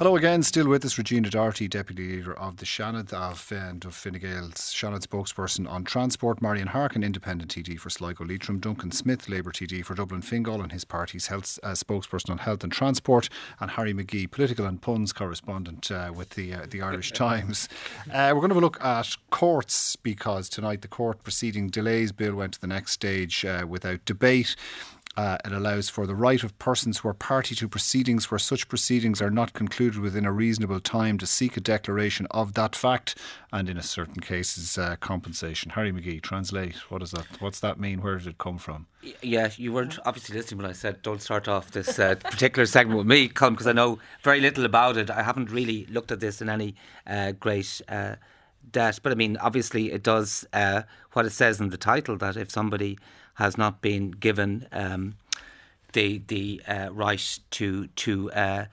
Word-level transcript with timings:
Hello 0.00 0.16
again, 0.16 0.42
still 0.42 0.66
with 0.66 0.82
us, 0.82 0.96
Regina 0.96 1.28
Doherty, 1.28 1.68
Deputy 1.68 2.16
Leader 2.16 2.32
of 2.38 2.56
the 2.56 2.64
Seanad 2.64 3.12
of, 3.12 3.52
and 3.52 3.84
of 3.84 3.94
Fine 3.94 4.14
Gael's 4.14 4.54
Seanad 4.54 5.06
spokesperson 5.06 5.70
on 5.70 5.84
transport, 5.84 6.40
Marian 6.40 6.68
Harkin, 6.68 7.04
Independent 7.04 7.54
TD 7.54 7.78
for 7.78 7.90
Sligo 7.90 8.24
Leitrim, 8.24 8.60
Duncan 8.60 8.92
Smith, 8.92 9.28
Labour 9.28 9.52
TD 9.52 9.84
for 9.84 9.94
Dublin 9.94 10.22
Fingal 10.22 10.62
and 10.62 10.72
his 10.72 10.86
party's 10.86 11.26
health 11.26 11.58
uh, 11.62 11.72
spokesperson 11.72 12.30
on 12.30 12.38
health 12.38 12.64
and 12.64 12.72
transport, 12.72 13.28
and 13.60 13.72
Harry 13.72 13.92
McGee, 13.92 14.30
Political 14.30 14.64
and 14.64 14.80
Puns 14.80 15.12
correspondent 15.12 15.90
uh, 15.90 16.10
with 16.16 16.30
the, 16.30 16.54
uh, 16.54 16.66
the 16.70 16.80
Irish 16.80 17.12
Times. 17.12 17.68
Uh, 18.10 18.32
we're 18.32 18.40
going 18.40 18.48
to 18.48 18.54
have 18.54 18.62
a 18.62 18.64
look 18.64 18.82
at 18.82 19.14
courts 19.28 19.96
because 19.96 20.48
tonight 20.48 20.80
the 20.80 20.88
court 20.88 21.22
proceeding 21.22 21.68
delays 21.68 22.10
bill 22.10 22.36
went 22.36 22.54
to 22.54 22.60
the 22.62 22.66
next 22.66 22.92
stage 22.92 23.44
uh, 23.44 23.66
without 23.68 24.02
debate. 24.06 24.56
Uh, 25.16 25.36
it 25.44 25.52
allows 25.52 25.88
for 25.88 26.06
the 26.06 26.14
right 26.14 26.44
of 26.44 26.56
persons 26.60 26.98
who 26.98 27.08
are 27.08 27.14
party 27.14 27.54
to 27.56 27.68
proceedings 27.68 28.30
where 28.30 28.38
such 28.38 28.68
proceedings 28.68 29.20
are 29.20 29.30
not 29.30 29.52
concluded 29.52 30.00
within 30.00 30.24
a 30.24 30.32
reasonable 30.32 30.78
time 30.78 31.18
to 31.18 31.26
seek 31.26 31.56
a 31.56 31.60
declaration 31.60 32.28
of 32.30 32.54
that 32.54 32.76
fact 32.76 33.16
and, 33.52 33.68
in 33.68 33.76
a 33.76 33.82
certain 33.82 34.20
cases, 34.20 34.78
uh, 34.78 34.94
compensation. 35.00 35.72
Harry 35.72 35.92
McGee, 35.92 36.22
translate. 36.22 36.76
What 36.90 36.98
does 36.98 37.10
that? 37.10 37.26
What's 37.40 37.58
that 37.60 37.80
mean? 37.80 38.02
Where 38.02 38.18
did 38.18 38.28
it 38.28 38.38
come 38.38 38.56
from? 38.56 38.86
Yeah, 39.20 39.50
you 39.56 39.72
weren't 39.72 39.98
obviously 40.06 40.36
listening 40.36 40.62
when 40.62 40.70
I 40.70 40.74
said 40.74 41.02
don't 41.02 41.20
start 41.20 41.48
off 41.48 41.72
this 41.72 41.98
uh, 41.98 42.14
particular 42.14 42.66
segment 42.66 42.98
with 42.98 43.06
me, 43.06 43.28
Colm, 43.28 43.50
because 43.50 43.66
I 43.66 43.72
know 43.72 43.98
very 44.22 44.40
little 44.40 44.64
about 44.64 44.96
it. 44.96 45.10
I 45.10 45.22
haven't 45.22 45.50
really 45.50 45.86
looked 45.86 46.12
at 46.12 46.20
this 46.20 46.40
in 46.40 46.48
any 46.48 46.76
uh, 47.06 47.32
great 47.32 47.82
depth, 48.70 49.02
but 49.02 49.12
I 49.12 49.14
mean, 49.14 49.36
obviously, 49.36 49.92
it 49.92 50.02
does 50.02 50.46
uh, 50.52 50.82
what 51.12 51.26
it 51.26 51.30
says 51.30 51.60
in 51.60 51.70
the 51.70 51.76
title 51.76 52.16
that 52.18 52.36
if 52.36 52.50
somebody 52.50 52.98
has 53.34 53.56
not 53.56 53.80
been 53.80 54.10
given 54.10 54.66
um, 54.72 55.14
the 55.92 56.22
the 56.26 56.62
uh, 56.66 56.88
right 56.92 57.38
to 57.50 57.86
to 57.88 58.32
uh, 58.32 58.64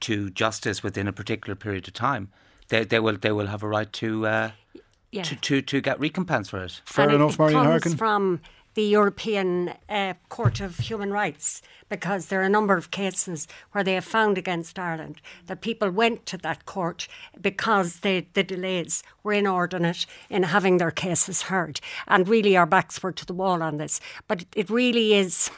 to 0.00 0.30
justice 0.30 0.82
within 0.82 1.08
a 1.08 1.12
particular 1.12 1.54
period 1.54 1.86
of 1.88 1.94
time, 1.94 2.30
they 2.68 2.84
they 2.84 3.00
will 3.00 3.16
they 3.16 3.32
will 3.32 3.48
have 3.48 3.62
a 3.62 3.68
right 3.68 3.92
to 3.94 4.26
uh, 4.26 4.50
yeah. 5.10 5.22
to, 5.22 5.36
to 5.36 5.62
to 5.62 5.80
get 5.80 5.98
recompense 6.00 6.50
for 6.50 6.62
it. 6.62 6.80
Fair 6.84 7.06
and 7.06 7.16
enough, 7.16 7.34
it, 7.34 7.38
Marian 7.38 7.64
Harkin. 7.64 7.96
From 7.96 8.40
the 8.74 8.82
European 8.82 9.74
uh, 9.88 10.14
Court 10.28 10.60
of 10.60 10.78
Human 10.78 11.12
Rights 11.12 11.62
because 11.88 12.26
there 12.26 12.40
are 12.40 12.44
a 12.44 12.48
number 12.48 12.76
of 12.76 12.90
cases 12.90 13.46
where 13.72 13.84
they 13.84 13.94
have 13.94 14.04
found 14.04 14.38
against 14.38 14.78
Ireland 14.78 15.20
that 15.46 15.60
people 15.60 15.90
went 15.90 16.24
to 16.26 16.38
that 16.38 16.64
court 16.64 17.06
because 17.40 18.00
they, 18.00 18.26
the 18.32 18.42
delays 18.42 19.02
were 19.22 19.34
inordinate 19.34 20.06
in 20.30 20.44
having 20.44 20.78
their 20.78 20.90
cases 20.90 21.42
heard. 21.42 21.80
And 22.08 22.28
really, 22.28 22.56
our 22.56 22.66
backs 22.66 23.02
were 23.02 23.12
to 23.12 23.26
the 23.26 23.34
wall 23.34 23.62
on 23.62 23.76
this. 23.76 24.00
But 24.26 24.46
it 24.56 24.70
really 24.70 25.14
is 25.14 25.50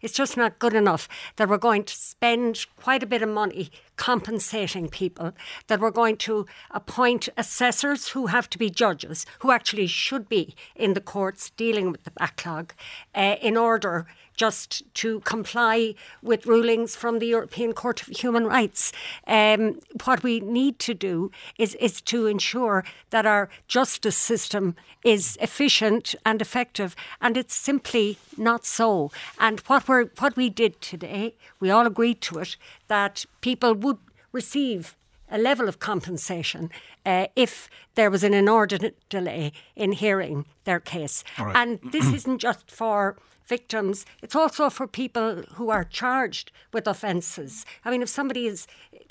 it's 0.00 0.14
just 0.14 0.36
not 0.36 0.58
good 0.58 0.74
enough 0.74 1.08
that 1.36 1.48
we're 1.48 1.58
going 1.58 1.84
to 1.84 1.94
spend 1.94 2.66
quite 2.76 3.02
a 3.02 3.06
bit 3.06 3.22
of 3.22 3.28
money 3.28 3.70
compensating 3.96 4.88
people, 4.88 5.32
that 5.66 5.80
we're 5.80 5.90
going 5.90 6.16
to 6.16 6.46
appoint 6.70 7.28
assessors 7.36 8.08
who 8.08 8.26
have 8.26 8.48
to 8.50 8.58
be 8.58 8.70
judges, 8.70 9.26
who 9.40 9.50
actually 9.50 9.86
should 9.86 10.28
be 10.28 10.54
in 10.74 10.94
the 10.94 11.00
courts 11.00 11.50
dealing 11.50 11.90
with 11.90 12.04
the 12.04 12.10
backlog, 12.10 12.72
uh, 13.14 13.36
in 13.40 13.56
order 13.56 14.06
just 14.34 14.82
to 14.94 15.20
comply 15.20 15.94
with 16.22 16.46
rulings 16.46 16.96
from 16.96 17.18
the 17.18 17.26
European 17.26 17.72
Court 17.72 18.02
of 18.02 18.08
Human 18.08 18.46
Rights. 18.46 18.92
Um, 19.26 19.78
what 20.04 20.22
we 20.22 20.40
need 20.40 20.78
to 20.80 20.94
do 20.94 21.30
is, 21.58 21.74
is 21.76 22.00
to 22.02 22.26
ensure 22.26 22.84
that 23.10 23.26
our 23.26 23.48
justice 23.68 24.16
system 24.16 24.74
is 25.04 25.36
efficient 25.40 26.14
and 26.24 26.40
effective, 26.40 26.94
and 27.20 27.36
it's 27.36 27.54
simply 27.54 28.18
not 28.36 28.64
so. 28.64 29.10
And 29.38 29.60
what 29.60 29.88
we 29.88 30.04
what 30.18 30.36
we 30.36 30.48
did 30.48 30.80
today, 30.80 31.34
we 31.60 31.70
all 31.70 31.86
agreed 31.86 32.20
to 32.22 32.38
it 32.38 32.56
that 32.88 33.24
people 33.40 33.74
would 33.74 33.91
receive 34.32 34.96
a 35.30 35.38
level 35.38 35.68
of 35.68 35.78
compensation 35.78 36.70
uh, 37.06 37.26
if 37.34 37.70
there 37.94 38.10
was 38.10 38.22
an 38.22 38.34
inordinate 38.34 38.96
delay 39.08 39.52
in 39.74 39.92
hearing 39.92 40.44
their 40.64 40.78
case. 40.78 41.24
Right. 41.38 41.56
And 41.56 41.80
this 41.90 42.12
isn't 42.14 42.38
just 42.38 42.70
for 42.70 43.16
victims, 43.46 44.06
it's 44.22 44.36
also 44.36 44.70
for 44.70 44.86
people 44.86 45.42
who 45.54 45.70
are 45.70 45.84
charged 45.84 46.52
with 46.72 46.86
offences. 46.86 47.64
I 47.84 47.90
mean, 47.90 48.02
if 48.02 48.08
somebody 48.08 48.46
is 48.46 48.66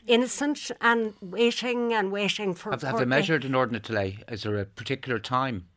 innocent 0.07 0.71
and 0.79 1.13
waiting 1.21 1.93
and 1.93 2.11
waiting 2.11 2.53
for. 2.53 2.71
Have, 2.71 2.81
have 2.81 2.99
they 2.99 3.05
measured 3.05 3.45
inordinate 3.45 3.83
delay? 3.83 4.19
Is 4.29 4.43
there 4.43 4.57
a 4.57 4.65
particular 4.65 5.19
time? 5.19 5.67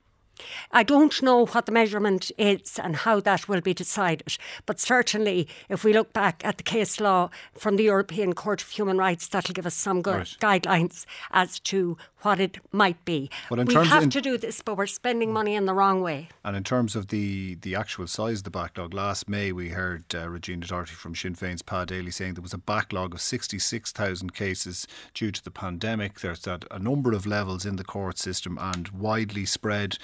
I 0.72 0.83
don't 0.83 1.22
know 1.22 1.47
what 1.47 1.67
the 1.67 1.72
measurement 1.72 2.31
is 2.39 2.78
and 2.83 2.97
how 2.97 3.21
that 3.21 3.49
will 3.49 3.61
be 3.61 3.75
decided, 3.75 4.37
but 4.67 4.81
certainly 4.81 5.49
if 5.69 5.84
we 5.84 5.93
look 5.93 6.12
back 6.12 6.43
at 6.45 6.56
the 6.56 6.62
case 6.62 7.00
law 7.00 7.31
from 7.56 7.77
the 7.77 7.84
European 7.84 8.33
Court 8.33 8.62
of 8.62 8.69
Human 8.71 8.99
Rights, 8.99 9.28
that'll 9.28 9.55
give 9.55 9.67
us 9.67 9.75
some 9.75 10.03
good 10.03 10.17
right. 10.17 10.62
guidelines 10.62 11.06
as 11.31 11.61
to 11.61 11.97
what 12.25 12.41
it 12.41 12.59
might 12.72 13.05
be. 13.05 13.31
But 13.50 13.67
we 13.69 13.75
have 13.75 14.09
to 14.09 14.21
do 14.21 14.39
this, 14.39 14.62
but 14.62 14.77
we're 14.77 14.87
spending 14.87 15.33
money 15.33 15.55
in 15.55 15.67
the 15.67 15.75
wrong 15.75 16.00
way. 16.00 16.28
And 16.43 16.56
in 16.56 16.65
terms 16.65 16.97
of 16.97 17.09
the, 17.09 17.56
the 17.56 17.75
actual 17.75 18.06
size 18.06 18.39
of 18.39 18.45
the 18.45 18.51
backlog, 18.51 18.95
last 18.95 19.28
May 19.28 19.53
we 19.53 19.69
heard 19.71 20.05
uh, 20.15 20.28
Regina 20.28 20.66
Doherty 20.66 20.95
from 20.95 21.15
Sinn 21.15 21.34
Féin's 21.34 21.62
Pa 21.62 21.84
Daly 21.84 22.11
saying 22.11 22.34
there 22.34 22.43
was 22.43 22.55
a 22.55 22.59
backlog 22.59 23.15
of 23.15 23.21
66,000 23.21 24.34
cases 24.34 24.87
due 25.12 25.31
to 25.31 25.45
the 25.45 25.51
pandemic. 25.51 26.21
There's 26.21 26.47
at 26.47 26.65
a 26.71 26.78
number 26.78 27.12
of 27.12 27.27
levels 27.27 27.66
in 27.66 27.77
the 27.77 27.84
court 27.84 28.19
system 28.19 28.59
and 28.61 28.89
widely 28.89 29.45
spread 29.45 29.99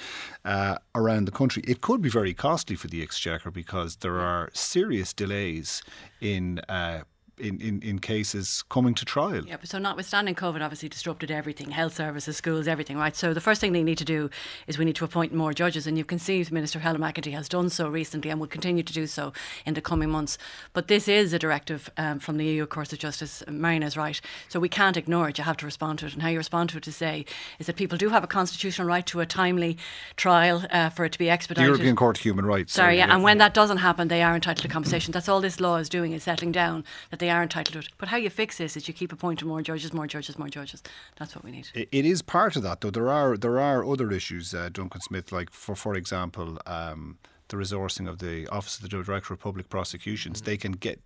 uh, 0.45 0.77
around 0.95 1.27
the 1.27 1.33
country. 1.33 1.63
It 1.67 1.81
could 1.81 2.01
be 2.01 2.09
very 2.09 2.35
costly 2.35 2.77
for 2.77 2.89
the 2.89 3.03
Exchequer 3.03 3.51
because 3.51 3.97
there 3.97 4.21
are 4.21 4.51
serious 4.53 5.13
delays 5.13 5.83
in 6.21 6.61
uh, 6.69 7.03
in, 7.41 7.61
in, 7.61 7.83
in 7.83 7.99
cases 7.99 8.63
coming 8.69 8.95
to 8.95 9.05
trial. 9.05 9.45
Yeah, 9.47 9.57
but 9.59 9.69
so 9.69 9.79
notwithstanding 9.79 10.35
COVID 10.35 10.63
obviously 10.63 10.89
disrupted 10.89 11.31
everything, 11.31 11.71
health 11.71 11.95
services, 11.95 12.37
schools, 12.37 12.69
everything, 12.69 12.97
right? 12.97 13.17
So 13.17 13.35
the 13.35 13.41
first 13.41 13.61
thing 13.61 13.73
they 13.73 13.83
need 13.83 13.99
to 13.99 14.05
do 14.05 14.31
is 14.67 14.79
we 14.79 14.85
need 14.85 14.97
to 14.97 15.05
appoint 15.05 15.33
more 15.35 15.53
judges, 15.53 15.87
and 15.87 15.97
you 15.99 16.05
can 16.05 16.19
see 16.19 16.45
Minister 16.51 16.79
Helen 16.79 17.01
McEntee 17.01 17.33
has 17.33 17.49
done 17.49 17.71
so 17.71 17.89
recently 17.89 18.31
and 18.31 18.41
will 18.41 18.47
continue 18.47 18.83
to 18.83 18.93
do 18.93 19.07
so 19.07 19.33
in 19.67 19.75
the 19.75 19.81
coming 19.81 20.11
months. 20.11 20.39
But 20.73 20.89
this 20.89 21.09
is 21.09 21.33
a 21.33 21.39
directive 21.39 21.91
um, 21.97 22.19
from 22.19 22.37
the 22.37 22.45
EU 22.45 22.67
Court 22.67 22.93
of 22.93 22.99
Justice. 22.99 23.43
Marian 23.49 23.83
is 23.83 23.97
right. 23.97 24.21
So 24.49 24.61
we 24.61 24.69
can't 24.69 24.97
ignore 24.97 25.29
it. 25.29 25.39
You 25.39 25.45
have 25.45 25.57
to 25.59 25.67
respond 25.67 26.01
to 26.01 26.07
it. 26.07 26.13
And 26.13 26.23
how 26.23 26.29
you 26.29 26.39
respond 26.39 26.71
to 26.71 26.79
it 26.79 26.83
to 26.85 26.93
say 26.93 27.25
is 27.59 27.67
that 27.67 27.77
people 27.77 27.99
do 27.99 28.11
have 28.11 28.25
a 28.25 28.27
constitutional 28.27 28.87
right 28.87 29.07
to 29.07 29.21
a 29.21 29.27
timely 29.27 29.77
trial 30.17 30.65
uh, 30.71 30.91
for 30.91 31.05
it 31.05 31.13
to 31.13 31.19
be 31.19 31.31
expedited. 31.31 31.65
The 31.65 31.69
European 31.69 31.97
Court 31.97 32.19
of 32.19 32.23
Human 32.23 32.47
Rights. 32.47 32.73
Sorry, 32.73 32.97
yeah. 32.97 33.13
And 33.13 33.23
when 33.23 33.39
that 33.39 33.55
doesn't 33.55 33.79
happen, 33.79 34.09
they 34.09 34.23
are 34.23 34.35
entitled 34.35 34.63
to 34.63 34.69
compensation. 34.69 35.13
That's 35.13 35.29
all 35.29 35.41
this 35.41 35.61
law 35.61 35.77
is 35.77 35.89
doing, 35.89 36.13
is 36.13 36.25
settling 36.25 36.53
down 36.53 36.85
that 37.11 37.19
they 37.19 37.30
are 37.31 37.43
entitled 37.43 37.73
to 37.75 37.79
it. 37.81 37.89
But 37.99 38.09
how 38.09 38.17
you 38.17 38.31
fix 38.31 38.59
this 38.59 38.77
is 38.77 38.89
you 38.89 38.95
keep 38.95 39.13
appointing 39.13 39.49
more 39.49 39.63
judges, 39.63 39.93
more 39.93 40.07
judges, 40.07 40.39
more 40.39 40.49
judges. 40.49 40.83
That's 41.17 41.35
what 41.35 41.45
we 41.45 41.51
need. 41.51 41.69
it 41.75 42.05
is 42.05 42.23
part 42.23 42.57
of 42.57 42.63
that, 42.63 42.81
though. 42.81 42.91
There 42.91 43.09
are 43.09 43.37
there 43.37 43.59
are 43.59 43.85
other 43.85 44.11
issues, 44.11 44.55
uh, 44.55 44.69
Duncan 44.73 45.01
Smith, 45.01 45.33
like 45.33 45.51
for 45.51 45.75
for 45.75 45.95
example. 45.95 46.59
Um, 46.67 47.19
the 47.49 47.57
resourcing 47.57 48.09
of 48.09 48.21
the 48.21 48.47
Office 48.47 48.77
of 48.77 48.83
the 48.83 48.89
Director 48.89 49.35
of 49.35 49.41
Public 49.41 49.69
Prosecutions. 49.69 50.39
Mm-hmm. 50.39 50.47
They 50.47 50.57
can 50.57 50.73
get 50.73 51.01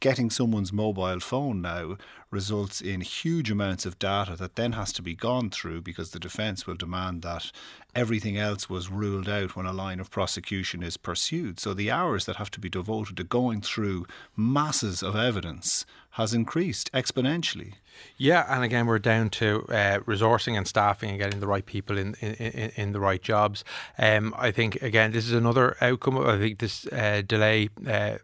getting 0.00 0.30
someone's 0.30 0.72
mobile 0.72 1.18
phone 1.18 1.60
now 1.60 1.96
results 2.30 2.80
in 2.80 3.00
huge 3.00 3.50
amounts 3.50 3.84
of 3.84 3.98
data 3.98 4.36
that 4.36 4.54
then 4.54 4.72
has 4.72 4.92
to 4.92 5.02
be 5.02 5.14
gone 5.14 5.50
through 5.50 5.82
because 5.82 6.10
the 6.10 6.20
defence 6.20 6.66
will 6.66 6.76
demand 6.76 7.22
that 7.22 7.50
everything 7.98 8.36
else 8.36 8.70
was 8.70 8.88
ruled 8.88 9.28
out 9.28 9.56
when 9.56 9.66
a 9.66 9.72
line 9.72 9.98
of 9.98 10.08
prosecution 10.08 10.84
is 10.84 10.96
pursued. 10.96 11.58
So 11.58 11.74
the 11.74 11.90
hours 11.90 12.26
that 12.26 12.36
have 12.36 12.48
to 12.52 12.60
be 12.60 12.68
devoted 12.68 13.16
to 13.16 13.24
going 13.24 13.60
through 13.60 14.06
masses 14.36 15.02
of 15.02 15.16
evidence 15.16 15.84
has 16.12 16.32
increased 16.32 16.92
exponentially. 16.92 17.74
Yeah, 18.16 18.44
and 18.48 18.64
again, 18.64 18.86
we're 18.86 18.98
down 18.98 19.30
to 19.30 19.64
uh, 19.68 20.00
resourcing 20.00 20.56
and 20.56 20.66
staffing 20.66 21.10
and 21.10 21.18
getting 21.18 21.40
the 21.40 21.46
right 21.46 21.64
people 21.64 21.96
in 21.98 22.14
in, 22.20 22.70
in, 22.76 22.92
the 22.92 23.00
right 23.00 23.22
jobs. 23.22 23.64
Um, 23.98 24.34
I 24.36 24.50
think 24.50 24.82
again, 24.82 25.12
this 25.12 25.26
is 25.26 25.32
another 25.32 25.76
outcome. 25.80 26.18
I 26.18 26.38
think 26.38 26.58
this 26.58 26.86
uh, 26.86 27.22
delay 27.26 27.68
uh, 27.86 28.18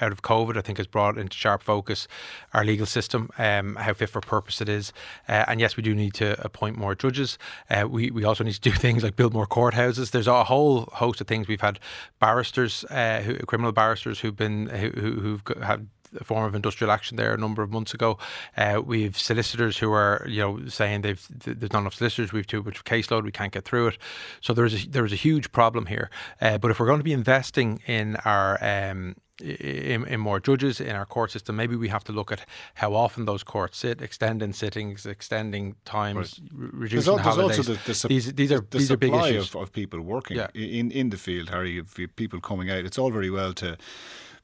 out 0.00 0.12
of 0.12 0.22
COVID, 0.22 0.56
I 0.56 0.60
think, 0.60 0.78
has 0.78 0.86
brought 0.86 1.18
into 1.18 1.36
sharp 1.36 1.62
focus 1.62 2.08
our 2.54 2.64
legal 2.64 2.86
system, 2.86 3.30
um, 3.38 3.76
how 3.76 3.92
fit 3.92 4.10
for 4.10 4.20
purpose 4.20 4.60
it 4.60 4.68
is. 4.68 4.92
Uh, 5.28 5.44
and 5.48 5.60
yes, 5.60 5.76
we 5.76 5.82
do 5.82 5.94
need 5.94 6.14
to 6.14 6.40
appoint 6.44 6.76
more 6.76 6.94
judges. 6.94 7.38
Uh, 7.70 7.86
we 7.88 8.10
we 8.10 8.24
also 8.24 8.44
need 8.44 8.54
to 8.54 8.60
do 8.60 8.72
things 8.86 9.02
like 9.02 9.11
build 9.16 9.32
more 9.32 9.46
courthouses. 9.46 10.10
There's 10.10 10.26
a 10.26 10.44
whole 10.44 10.82
host 10.92 11.20
of 11.20 11.26
things. 11.26 11.48
We've 11.48 11.60
had 11.60 11.78
barristers, 12.20 12.84
uh, 12.84 13.22
who, 13.22 13.36
criminal 13.46 13.72
barristers, 13.72 14.20
who've 14.20 14.36
been 14.36 14.68
who, 14.68 14.90
who've 14.90 15.42
had 15.62 15.88
a 16.18 16.24
form 16.24 16.44
of 16.44 16.54
industrial 16.54 16.90
action 16.90 17.16
there 17.16 17.34
a 17.34 17.38
number 17.38 17.62
of 17.62 17.70
months 17.70 17.94
ago. 17.94 18.18
Uh, 18.56 18.80
we've 18.84 19.18
solicitors 19.18 19.78
who 19.78 19.92
are 19.92 20.24
you 20.28 20.40
know 20.40 20.66
saying 20.68 21.02
they've 21.02 21.26
there's 21.30 21.72
not 21.72 21.80
enough 21.80 21.94
solicitors. 21.94 22.32
We've 22.32 22.46
too 22.46 22.62
much 22.62 22.84
caseload. 22.84 23.24
We 23.24 23.32
can't 23.32 23.52
get 23.52 23.64
through 23.64 23.88
it. 23.88 23.98
So 24.40 24.52
there's 24.52 24.84
a, 24.84 24.88
there's 24.88 25.12
a 25.12 25.16
huge 25.16 25.52
problem 25.52 25.86
here. 25.86 26.10
Uh, 26.40 26.58
but 26.58 26.70
if 26.70 26.80
we're 26.80 26.86
going 26.86 27.00
to 27.00 27.04
be 27.04 27.12
investing 27.12 27.82
in 27.86 28.16
our 28.24 28.58
um, 28.62 29.16
in, 29.40 30.06
in, 30.06 30.20
more 30.20 30.40
judges 30.40 30.80
in 30.80 30.94
our 30.94 31.06
court 31.06 31.30
system, 31.30 31.56
maybe 31.56 31.74
we 31.74 31.88
have 31.88 32.04
to 32.04 32.12
look 32.12 32.30
at 32.30 32.46
how 32.74 32.94
often 32.94 33.24
those 33.24 33.42
courts 33.42 33.78
sit, 33.78 34.00
extending 34.00 34.52
sittings, 34.52 35.06
extending 35.06 35.74
times, 35.84 36.40
right. 36.52 36.70
reducing 36.72 37.14
there's, 37.16 37.24
holidays. 37.24 37.58
also 37.58 37.72
the, 37.72 37.80
the 37.86 37.94
su- 37.94 38.08
these, 38.08 38.32
these 38.34 38.52
are 38.52 38.60
the 38.70 38.78
these 38.78 38.90
are 38.90 38.96
big 38.96 39.14
issues 39.14 39.54
of, 39.54 39.62
of 39.62 39.72
people 39.72 40.00
working 40.00 40.36
yeah. 40.36 40.48
in 40.54 40.90
in 40.90 41.10
the 41.10 41.16
field. 41.16 41.48
Harry, 41.50 41.82
people 42.16 42.40
coming 42.40 42.70
out. 42.70 42.84
It's 42.84 42.98
all 42.98 43.10
very 43.10 43.30
well 43.30 43.52
to 43.54 43.76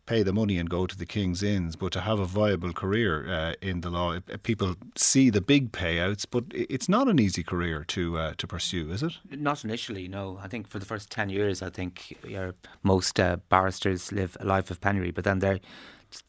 pay 0.09 0.23
the 0.23 0.33
money 0.33 0.57
and 0.57 0.71
go 0.71 0.87
to 0.87 0.97
the 0.97 1.05
King's 1.05 1.43
Inns, 1.43 1.77
but 1.77 1.93
to 1.93 2.01
have 2.01 2.19
a 2.19 2.25
viable 2.25 2.73
career 2.73 3.29
uh, 3.29 3.53
in 3.61 3.83
the 3.83 3.91
law. 3.91 4.19
People 4.43 4.75
see 4.97 5.29
the 5.29 5.43
big 5.43 5.71
payouts, 5.71 6.25
but 6.29 6.45
it's 6.51 6.89
not 6.89 7.09
an 7.09 7.21
easy 7.21 7.43
career 7.43 7.85
to 7.89 8.17
uh, 8.17 8.33
to 8.39 8.47
pursue, 8.47 8.91
is 8.91 9.03
it? 9.03 9.13
Not 9.31 9.65
initially, 9.65 10.09
no. 10.09 10.39
I 10.43 10.49
think 10.49 10.67
for 10.67 10.79
the 10.79 10.87
first 10.87 11.11
10 11.11 11.29
years, 11.29 11.61
I 11.61 11.69
think 11.69 12.17
most 12.83 13.21
uh, 13.21 13.37
barristers 13.51 14.11
live 14.11 14.37
a 14.41 14.47
life 14.47 14.71
of 14.71 14.81
penury, 14.81 15.11
but 15.11 15.25
then 15.25 15.41
they 15.41 15.61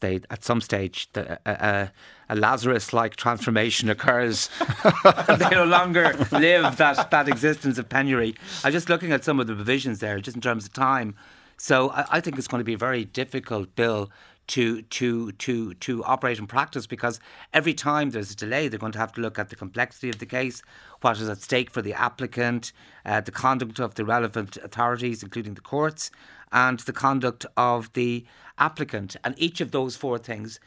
they 0.00 0.20
at 0.28 0.44
some 0.44 0.60
stage 0.60 1.08
the, 1.14 1.40
a, 1.46 1.90
a 2.28 2.36
Lazarus-like 2.36 3.16
transformation 3.16 3.88
occurs. 3.88 4.50
they 5.38 5.48
no 5.50 5.64
longer 5.64 6.14
live 6.32 6.76
that 6.76 7.10
that 7.10 7.28
existence 7.28 7.78
of 7.78 7.88
penury. 7.88 8.34
I'm 8.62 8.72
just 8.72 8.90
looking 8.90 9.10
at 9.10 9.24
some 9.24 9.40
of 9.40 9.46
the 9.46 9.54
provisions 9.54 10.00
there, 10.00 10.20
just 10.20 10.36
in 10.36 10.42
terms 10.42 10.66
of 10.66 10.74
time. 10.74 11.14
So 11.62 11.90
I, 11.90 12.06
I 12.12 12.20
think 12.20 12.38
it's 12.38 12.48
going 12.48 12.60
to 12.60 12.64
be 12.64 12.72
a 12.72 12.78
very 12.78 13.04
difficult 13.04 13.76
bill 13.76 14.10
to 14.46 14.80
to 14.80 15.30
to 15.32 15.74
to 15.74 16.02
operate 16.04 16.38
in 16.38 16.46
practice 16.46 16.86
because 16.86 17.20
every 17.52 17.74
time 17.74 18.10
there's 18.10 18.30
a 18.30 18.34
delay, 18.34 18.66
they're 18.66 18.78
going 18.78 18.92
to 18.92 18.98
have 18.98 19.12
to 19.12 19.20
look 19.20 19.38
at 19.38 19.50
the 19.50 19.56
complexity 19.56 20.08
of 20.08 20.18
the 20.18 20.26
case, 20.26 20.62
what 21.02 21.20
is 21.20 21.28
at 21.28 21.42
stake 21.42 21.70
for 21.70 21.82
the 21.82 21.92
applicant, 21.92 22.72
uh, 23.04 23.20
the 23.20 23.30
conduct 23.30 23.78
of 23.78 23.94
the 23.96 24.06
relevant 24.06 24.56
authorities, 24.56 25.22
including 25.22 25.52
the 25.52 25.60
courts, 25.60 26.10
and 26.50 26.80
the 26.80 26.94
conduct 26.94 27.44
of 27.58 27.92
the 27.92 28.24
applicant. 28.56 29.16
And 29.22 29.34
each 29.36 29.60
of 29.60 29.70
those 29.70 29.96
four 29.96 30.16
things 30.16 30.60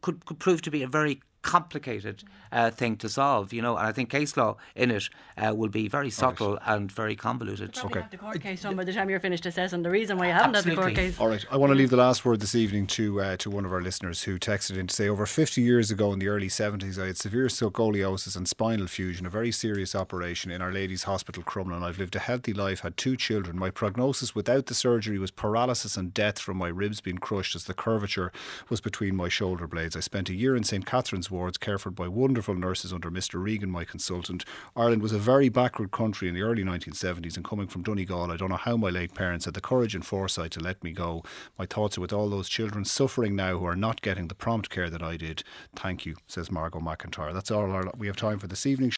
could, 0.00 0.24
could 0.24 0.38
prove 0.38 0.62
to 0.62 0.70
be 0.70 0.82
a 0.82 0.88
very 0.88 1.20
complicated 1.42 2.24
uh, 2.52 2.70
thing 2.70 2.96
to 2.96 3.08
solve, 3.08 3.52
you 3.52 3.62
know. 3.62 3.76
And 3.76 3.86
I 3.86 3.92
think 3.92 4.10
case 4.10 4.36
law 4.36 4.56
in 4.74 4.90
it 4.90 5.08
uh, 5.36 5.54
will 5.54 5.68
be 5.68 5.88
very 5.88 6.10
subtle 6.10 6.52
right. 6.52 6.62
and 6.66 6.92
very 6.92 7.16
convoluted. 7.16 7.78
okay. 7.78 8.00
Have 8.00 8.10
the 8.10 8.16
court 8.16 8.40
case 8.40 8.64
on 8.64 8.76
by 8.76 8.84
the 8.84 8.92
time 8.92 9.08
you're 9.08 9.20
finished 9.20 9.46
assessing 9.46 9.82
the 9.82 9.90
reason 9.90 10.18
why 10.18 10.26
you 10.26 10.32
haven't 10.32 10.56
Absolutely. 10.56 10.70
had 10.70 10.76
the 10.76 10.82
court 10.82 10.94
case. 10.94 11.20
All 11.20 11.28
right. 11.28 11.44
I 11.50 11.56
want 11.56 11.70
to 11.70 11.74
leave 11.74 11.90
the 11.90 11.96
last 11.96 12.24
word 12.24 12.40
this 12.40 12.54
evening 12.54 12.86
to 12.88 13.20
uh, 13.20 13.36
to 13.38 13.50
one 13.50 13.64
of 13.64 13.72
our 13.72 13.80
listeners 13.80 14.24
who 14.24 14.38
texted 14.38 14.76
in 14.76 14.86
to 14.86 14.94
say 14.94 15.08
over 15.08 15.26
50 15.26 15.62
years 15.62 15.90
ago 15.90 16.12
in 16.12 16.18
the 16.18 16.28
early 16.28 16.48
70s 16.48 17.02
I 17.02 17.06
had 17.06 17.16
severe 17.16 17.46
scoliosis 17.46 18.36
and 18.36 18.48
spinal 18.48 18.86
fusion, 18.86 19.26
a 19.26 19.30
very 19.30 19.52
serious 19.52 19.94
operation 19.94 20.50
in 20.50 20.60
Our 20.60 20.72
Lady's 20.72 21.04
Hospital 21.04 21.42
Crumlin. 21.42 21.82
I've 21.82 21.98
lived 21.98 22.16
a 22.16 22.20
healthy 22.20 22.52
life, 22.52 22.80
had 22.80 22.96
two 22.96 23.16
children. 23.16 23.58
My 23.58 23.70
prognosis 23.70 24.34
without 24.34 24.66
the 24.66 24.74
surgery 24.74 25.18
was 25.18 25.30
paralysis 25.30 25.96
and 25.96 26.12
death 26.12 26.38
from 26.38 26.56
my 26.56 26.68
ribs 26.68 27.00
being 27.00 27.18
crushed 27.18 27.54
as 27.54 27.64
the 27.64 27.74
curvature 27.74 28.32
was 28.68 28.80
between 28.80 29.16
my 29.16 29.28
shoulder 29.28 29.66
blades. 29.66 29.96
I 29.96 30.00
spent 30.00 30.28
a 30.28 30.34
year 30.34 30.56
in 30.56 30.64
St 30.64 30.84
Catherine's 30.84 31.29
wards 31.30 31.58
cared 31.58 31.80
by 31.94 32.08
wonderful 32.08 32.54
nurses 32.54 32.92
under 32.92 33.10
Mr. 33.10 33.42
Regan, 33.42 33.70
my 33.70 33.84
consultant. 33.84 34.44
Ireland 34.76 35.02
was 35.02 35.12
a 35.12 35.18
very 35.18 35.48
backward 35.48 35.90
country 35.90 36.28
in 36.28 36.34
the 36.34 36.42
early 36.42 36.64
1970s, 36.64 37.36
and 37.36 37.44
coming 37.44 37.66
from 37.66 37.82
Donegal, 37.82 38.30
I 38.30 38.36
don't 38.36 38.50
know 38.50 38.56
how 38.56 38.76
my 38.76 38.90
late 38.90 39.14
parents 39.14 39.44
had 39.44 39.54
the 39.54 39.60
courage 39.60 39.94
and 39.94 40.04
foresight 40.04 40.50
to 40.52 40.60
let 40.60 40.82
me 40.82 40.92
go. 40.92 41.22
My 41.58 41.66
thoughts 41.66 41.98
are 41.98 42.00
with 42.00 42.12
all 42.12 42.28
those 42.28 42.48
children 42.48 42.84
suffering 42.84 43.36
now 43.36 43.58
who 43.58 43.66
are 43.66 43.76
not 43.76 44.02
getting 44.02 44.28
the 44.28 44.34
prompt 44.34 44.70
care 44.70 44.90
that 44.90 45.02
I 45.02 45.16
did. 45.16 45.44
Thank 45.76 46.06
you, 46.06 46.16
says 46.26 46.50
Margot 46.50 46.80
McIntyre. 46.80 47.32
That's 47.32 47.50
all 47.50 47.90
we 47.96 48.06
have 48.06 48.16
time 48.16 48.38
for 48.38 48.46
this 48.46 48.66
evening. 48.66 48.88